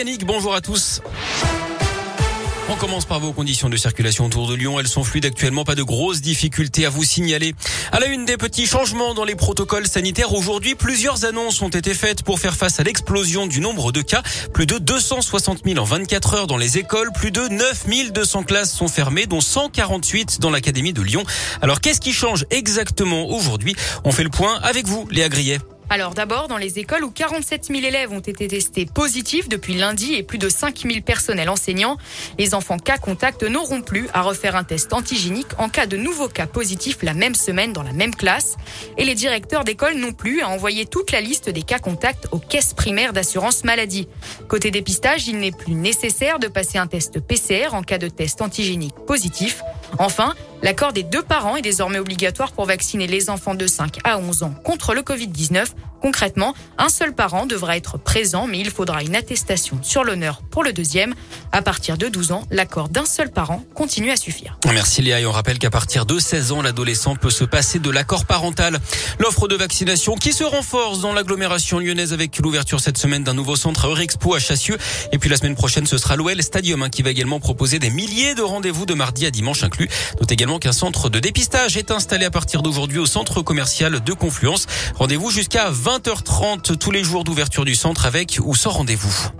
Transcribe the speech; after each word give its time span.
Yannick, 0.00 0.24
bonjour 0.24 0.54
à 0.54 0.60
tous. 0.60 1.02
On 2.68 2.76
commence 2.76 3.04
par 3.04 3.18
vos 3.18 3.32
conditions 3.32 3.68
de 3.68 3.76
circulation 3.76 4.26
autour 4.26 4.46
de 4.46 4.54
Lyon. 4.54 4.78
Elles 4.78 4.86
sont 4.86 5.02
fluides 5.02 5.26
actuellement, 5.26 5.64
pas 5.64 5.74
de 5.74 5.82
grosses 5.82 6.20
difficultés 6.20 6.86
à 6.86 6.88
vous 6.88 7.02
signaler. 7.02 7.52
À 7.90 7.98
la 7.98 8.06
une 8.06 8.24
des 8.24 8.36
petits 8.36 8.66
changements 8.66 9.12
dans 9.14 9.24
les 9.24 9.34
protocoles 9.34 9.88
sanitaires, 9.88 10.32
aujourd'hui, 10.32 10.76
plusieurs 10.76 11.24
annonces 11.24 11.60
ont 11.62 11.68
été 11.68 11.94
faites 11.94 12.22
pour 12.22 12.38
faire 12.38 12.54
face 12.54 12.78
à 12.78 12.84
l'explosion 12.84 13.48
du 13.48 13.58
nombre 13.58 13.90
de 13.90 14.00
cas. 14.00 14.22
Plus 14.54 14.66
de 14.66 14.78
260 14.78 15.64
000 15.64 15.80
en 15.80 15.84
24 15.84 16.34
heures 16.34 16.46
dans 16.46 16.58
les 16.58 16.78
écoles, 16.78 17.10
plus 17.12 17.32
de 17.32 17.48
9 17.48 18.12
200 18.12 18.44
classes 18.44 18.72
sont 18.72 18.86
fermées, 18.86 19.26
dont 19.26 19.40
148 19.40 20.38
dans 20.38 20.50
l'Académie 20.50 20.92
de 20.92 21.02
Lyon. 21.02 21.24
Alors 21.60 21.80
qu'est-ce 21.80 22.00
qui 22.00 22.12
change 22.12 22.46
exactement 22.50 23.30
aujourd'hui? 23.30 23.74
On 24.04 24.12
fait 24.12 24.22
le 24.22 24.30
point 24.30 24.60
avec 24.62 24.86
vous, 24.86 25.08
Léa 25.10 25.28
Grillet. 25.28 25.58
Alors 25.90 26.12
d'abord, 26.12 26.48
dans 26.48 26.58
les 26.58 26.78
écoles 26.78 27.02
où 27.02 27.10
47 27.10 27.64
000 27.64 27.78
élèves 27.80 28.12
ont 28.12 28.20
été 28.20 28.46
testés 28.46 28.84
positifs 28.84 29.48
depuis 29.48 29.74
lundi 29.74 30.14
et 30.14 30.22
plus 30.22 30.36
de 30.36 30.50
5 30.50 30.80
000 30.80 31.00
personnels 31.00 31.48
enseignants, 31.48 31.96
les 32.38 32.54
enfants 32.54 32.76
cas 32.76 32.98
contact 32.98 33.42
n'auront 33.42 33.80
plus 33.80 34.06
à 34.12 34.20
refaire 34.20 34.54
un 34.54 34.64
test 34.64 34.92
antigénique 34.92 35.46
en 35.56 35.70
cas 35.70 35.86
de 35.86 35.96
nouveaux 35.96 36.28
cas 36.28 36.46
positifs 36.46 36.98
la 37.02 37.14
même 37.14 37.34
semaine 37.34 37.72
dans 37.72 37.82
la 37.82 37.94
même 37.94 38.14
classe. 38.14 38.56
Et 38.98 39.04
les 39.04 39.14
directeurs 39.14 39.64
d'école 39.64 39.94
non 39.94 40.12
plus 40.12 40.42
à 40.42 40.48
envoyer 40.48 40.84
toute 40.84 41.10
la 41.10 41.22
liste 41.22 41.48
des 41.48 41.62
cas 41.62 41.78
contacts 41.78 42.28
aux 42.32 42.38
caisses 42.38 42.74
primaires 42.74 43.14
d'assurance 43.14 43.64
maladie. 43.64 44.08
Côté 44.46 44.70
dépistage, 44.70 45.26
il 45.26 45.38
n'est 45.38 45.52
plus 45.52 45.74
nécessaire 45.74 46.38
de 46.38 46.48
passer 46.48 46.76
un 46.76 46.86
test 46.86 47.18
PCR 47.20 47.72
en 47.72 47.82
cas 47.82 47.98
de 47.98 48.08
test 48.08 48.42
antigénique 48.42 48.94
positif. 49.06 49.62
Enfin, 49.98 50.34
l'accord 50.62 50.92
des 50.92 51.02
deux 51.02 51.22
parents 51.22 51.56
est 51.56 51.62
désormais 51.62 51.98
obligatoire 51.98 52.52
pour 52.52 52.66
vacciner 52.66 53.06
les 53.06 53.30
enfants 53.30 53.54
de 53.54 53.66
5 53.66 53.98
à 54.04 54.18
11 54.18 54.44
ans 54.44 54.54
contre 54.64 54.94
le 54.94 55.02
Covid-19. 55.02 55.66
Concrètement, 56.00 56.54
un 56.78 56.88
seul 56.88 57.14
parent 57.14 57.46
devra 57.46 57.76
être 57.76 57.98
présent, 57.98 58.46
mais 58.46 58.58
il 58.58 58.70
faudra 58.70 59.02
une 59.02 59.16
attestation 59.16 59.78
sur 59.82 60.04
l'honneur 60.04 60.42
pour 60.50 60.62
le 60.62 60.72
deuxième. 60.72 61.14
À 61.52 61.62
partir 61.62 61.98
de 61.98 62.08
12 62.08 62.32
ans, 62.32 62.44
l'accord 62.50 62.88
d'un 62.88 63.06
seul 63.06 63.30
parent 63.30 63.62
continue 63.74 64.10
à 64.10 64.16
suffire. 64.16 64.58
Merci 64.66 65.02
Léa 65.02 65.20
et 65.20 65.26
on 65.26 65.32
rappelle 65.32 65.58
qu'à 65.58 65.70
partir 65.70 66.06
de 66.06 66.18
16 66.18 66.52
ans, 66.52 66.62
l'adolescent 66.62 67.16
peut 67.16 67.30
se 67.30 67.44
passer 67.44 67.78
de 67.78 67.90
l'accord 67.90 68.26
parental. 68.26 68.78
L'offre 69.18 69.48
de 69.48 69.56
vaccination 69.56 70.14
qui 70.14 70.32
se 70.32 70.44
renforce 70.44 71.00
dans 71.00 71.12
l'agglomération 71.12 71.78
lyonnaise 71.78 72.12
avec 72.12 72.38
l'ouverture 72.38 72.80
cette 72.80 72.98
semaine 72.98 73.24
d'un 73.24 73.34
nouveau 73.34 73.56
centre 73.56 73.86
à 73.86 73.88
Eurexpo 73.88 74.34
à 74.34 74.38
Chassieux. 74.38 74.78
Et 75.12 75.18
puis 75.18 75.28
la 75.28 75.36
semaine 75.36 75.54
prochaine, 75.54 75.86
ce 75.86 75.98
sera 75.98 76.16
l'OL 76.16 76.42
Stadium 76.42 76.82
hein, 76.82 76.90
qui 76.90 77.02
va 77.02 77.10
également 77.10 77.40
proposer 77.40 77.78
des 77.78 77.90
milliers 77.90 78.34
de 78.34 78.42
rendez-vous 78.42 78.86
de 78.86 78.94
mardi 78.94 79.26
à 79.26 79.30
dimanche 79.30 79.62
inclus. 79.62 79.88
Note 80.20 80.30
également 80.30 80.58
qu'un 80.58 80.72
centre 80.72 81.08
de 81.08 81.18
dépistage 81.18 81.76
est 81.76 81.90
installé 81.90 82.24
à 82.24 82.30
partir 82.30 82.62
d'aujourd'hui 82.62 82.98
au 82.98 83.06
centre 83.06 83.42
commercial 83.42 84.02
de 84.02 84.12
Confluence. 84.12 84.66
Rendez-vous 84.96 85.30
jusqu'à 85.30 85.70
20h30 85.88 86.76
tous 86.76 86.90
les 86.90 87.02
jours 87.02 87.24
d'ouverture 87.24 87.64
du 87.64 87.74
centre 87.74 88.04
avec 88.04 88.38
ou 88.44 88.54
sans 88.54 88.68
rendez-vous. 88.68 89.30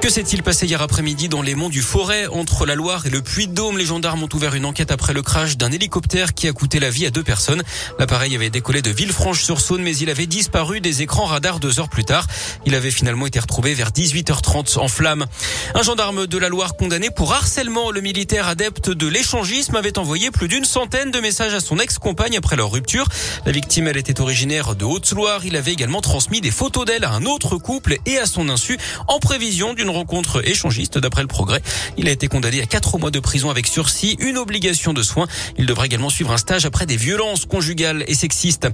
Que 0.00 0.10
s'est-il 0.10 0.44
passé 0.44 0.64
hier 0.64 0.80
après-midi 0.80 1.28
dans 1.28 1.42
les 1.42 1.56
monts 1.56 1.68
du 1.68 1.82
Forêt 1.82 2.28
entre 2.28 2.64
la 2.64 2.76
Loire 2.76 3.04
et 3.06 3.10
le 3.10 3.20
Puy-de-Dôme? 3.20 3.76
Les 3.76 3.84
gendarmes 3.84 4.22
ont 4.22 4.28
ouvert 4.32 4.54
une 4.54 4.64
enquête 4.64 4.92
après 4.92 5.12
le 5.12 5.22
crash 5.22 5.56
d'un 5.56 5.72
hélicoptère 5.72 6.34
qui 6.34 6.46
a 6.46 6.52
coûté 6.52 6.78
la 6.78 6.88
vie 6.88 7.04
à 7.04 7.10
deux 7.10 7.24
personnes. 7.24 7.64
L'appareil 7.98 8.36
avait 8.36 8.48
décollé 8.48 8.80
de 8.80 8.90
Villefranche-sur-Saône 8.90 9.82
mais 9.82 9.96
il 9.96 10.08
avait 10.08 10.26
disparu 10.26 10.80
des 10.80 11.02
écrans 11.02 11.24
radars 11.24 11.58
deux 11.58 11.80
heures 11.80 11.88
plus 11.88 12.04
tard. 12.04 12.28
Il 12.64 12.76
avait 12.76 12.92
finalement 12.92 13.26
été 13.26 13.40
retrouvé 13.40 13.74
vers 13.74 13.90
18h30 13.90 14.78
en 14.78 14.86
flammes. 14.86 15.26
Un 15.74 15.82
gendarme 15.82 16.28
de 16.28 16.38
la 16.38 16.48
Loire 16.48 16.76
condamné 16.76 17.10
pour 17.10 17.34
harcèlement. 17.34 17.90
Le 17.90 18.00
militaire 18.00 18.46
adepte 18.46 18.90
de 18.90 19.08
l'échangisme 19.08 19.74
avait 19.74 19.98
envoyé 19.98 20.30
plus 20.30 20.46
d'une 20.46 20.64
centaine 20.64 21.10
de 21.10 21.18
messages 21.18 21.54
à 21.54 21.60
son 21.60 21.80
ex-compagne 21.80 22.36
après 22.36 22.54
leur 22.54 22.70
rupture. 22.70 23.08
La 23.44 23.52
victime, 23.52 23.88
elle 23.88 23.96
était 23.96 24.20
originaire 24.20 24.76
de 24.76 24.84
Haute-Loire. 24.84 25.40
Il 25.44 25.56
avait 25.56 25.72
également 25.72 26.00
transmis 26.00 26.40
des 26.40 26.52
photos 26.52 26.84
d'elle 26.84 27.04
à 27.04 27.10
un 27.10 27.24
autre 27.24 27.56
couple 27.56 27.98
et 28.06 28.18
à 28.18 28.26
son 28.26 28.48
insu 28.48 28.78
en 29.08 29.18
prévision 29.18 29.74
d'une 29.74 29.87
rencontre 29.90 30.46
échangiste 30.46 30.98
d'après 30.98 31.22
le 31.22 31.28
progrès. 31.28 31.62
Il 31.96 32.08
a 32.08 32.12
été 32.12 32.28
condamné 32.28 32.62
à 32.62 32.66
quatre 32.66 32.98
mois 32.98 33.10
de 33.10 33.20
prison 33.20 33.50
avec 33.50 33.66
sursis, 33.66 34.16
une 34.20 34.38
obligation 34.38 34.92
de 34.92 35.02
soins. 35.02 35.26
Il 35.58 35.66
devra 35.66 35.86
également 35.86 36.10
suivre 36.10 36.32
un 36.32 36.38
stage 36.38 36.66
après 36.66 36.86
des 36.86 36.96
violences 36.96 37.46
conjugales 37.46 38.04
et 38.06 38.14
sexistes. 38.14 38.68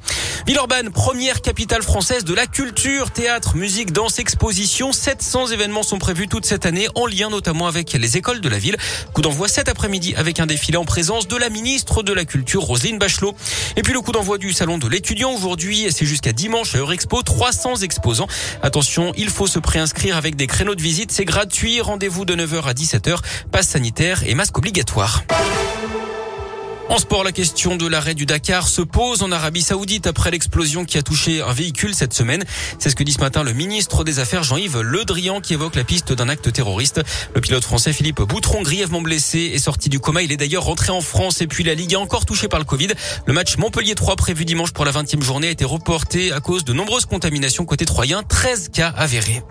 Villeurbanne, 0.47 0.91
première 0.91 1.43
capitale 1.43 1.83
française 1.83 2.25
de 2.25 2.34
la 2.34 2.47
culture, 2.47 3.11
théâtre, 3.11 3.56
musique, 3.56 3.93
danse, 3.93 4.19
exposition. 4.19 4.93
700 4.93 5.49
événements 5.49 5.83
sont 5.83 5.99
prévus 5.99 6.28
toute 6.28 6.44
cette 6.44 6.66
année 6.66 6.89
en 6.94 7.06
lien 7.06 7.31
notamment 7.31 7.66
avec 7.66 7.93
les 7.93 8.16
écoles 8.16 8.41
de 8.41 8.49
la 8.49 8.59
ville. 8.59 8.77
Coup 9.12 9.22
d'envoi 9.22 9.49
cet 9.49 9.69
après-midi 9.69 10.15
avec 10.16 10.41
un 10.41 10.47
défilé 10.47 10.77
en 10.77 10.84
présence 10.84 11.28
de 11.28 11.37
la 11.37 11.49
ministre 11.49 12.03
de 12.03 12.12
la 12.12 12.25
Culture, 12.25 12.62
Roselyne 12.62 12.99
Bachelot. 12.99 13.34
Et 13.77 13.83
puis 13.83 13.93
le 13.93 14.00
coup 14.00 14.12
d'envoi 14.12 14.39
du 14.39 14.53
salon 14.53 14.78
de 14.78 14.89
l'étudiant 14.89 15.33
aujourd'hui, 15.33 15.87
c'est 15.91 16.06
jusqu'à 16.06 16.33
dimanche 16.33 16.75
à 16.75 16.78
Eurexpo, 16.78 17.22
300 17.22 17.77
exposants. 17.77 18.27
Attention, 18.62 19.12
il 19.16 19.31
faut 19.31 19.47
se 19.47 19.59
préinscrire 19.59 20.16
avec 20.16 20.37
des 20.37 20.47
créneaux 20.47 20.75
de 20.75 20.83
visite 20.83 21.03
c'est 21.12 21.25
gratuit. 21.25 21.81
Rendez-vous 21.81 22.25
de 22.25 22.34
9h 22.34 22.65
à 22.65 22.72
17h. 22.72 23.19
Passe 23.50 23.69
sanitaire 23.69 24.22
et 24.26 24.34
masque 24.34 24.59
obligatoire. 24.59 25.22
En 26.91 26.98
sport, 26.98 27.25
la 27.25 27.32
question 27.32 27.76
de 27.76 27.87
l'arrêt 27.87 28.15
du 28.15 28.26
Dakar 28.26 28.69
se 28.69 28.82
pose 28.82 29.22
en 29.22 29.32
Arabie 29.32 29.62
Saoudite 29.62 30.06
après 30.06 30.31
l'explosion 30.31 30.84
qui 30.84 30.98
a 30.98 31.03
touché 31.03 31.41
un 31.41 31.53
véhicule 31.53 31.94
cette 31.94 32.12
semaine. 32.12 32.44
C'est 32.78 32.91
ce 32.91 32.94
que 32.94 33.03
dit 33.03 33.12
ce 33.12 33.20
matin 33.20 33.42
le 33.42 33.54
ministre 33.54 34.04
des 34.04 34.19
Affaires 34.19 34.42
Jean-Yves 34.42 34.81
Le 34.81 35.04
Drian 35.06 35.41
qui 35.41 35.54
évoque 35.54 35.76
la 35.76 35.84
piste 35.84 36.12
d'un 36.12 36.28
acte 36.28 36.53
terroriste. 36.53 37.00
Le 37.34 37.41
pilote 37.41 37.65
français 37.65 37.94
Philippe 37.94 38.21
Boutron, 38.21 38.62
grièvement 38.62 39.00
blessé, 39.00 39.53
est 39.54 39.59
sorti 39.59 39.88
du 39.88 39.98
coma. 39.98 40.22
Il 40.22 40.31
est 40.31 40.36
d'ailleurs 40.36 40.65
rentré 40.65 40.92
en 40.92 41.00
France 41.00 41.41
et 41.41 41.47
puis 41.47 41.65
la 41.65 41.75
Ligue 41.75 41.94
a 41.94 42.00
encore 42.00 42.26
touché 42.26 42.48
par 42.48 42.59
le 42.59 42.66
Covid. 42.66 42.88
Le 43.26 43.32
match 43.32 43.56
Montpellier 43.56 43.94
3 43.94 44.16
prévu 44.16 44.44
dimanche 44.44 44.72
pour 44.72 44.84
la 44.84 44.92
20e 44.92 45.22
journée 45.22 45.48
a 45.48 45.50
été 45.50 45.65
reporté 45.65 46.32
à 46.32 46.41
cause 46.41 46.65
de 46.65 46.75
nombreuses 46.75 47.06
contaminations 47.06 47.65
côté 47.65 47.86
troyen, 47.86 48.22
13 48.22 48.69
cas 48.69 48.92
avérés. 48.94 49.42